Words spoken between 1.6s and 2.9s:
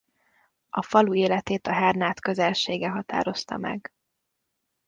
a Hernád közelsége